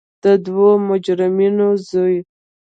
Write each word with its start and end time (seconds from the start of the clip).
د 0.23 0.25
دوو 0.45 0.69
مجرمینو 0.89 1.67
زوی. 1.87 2.17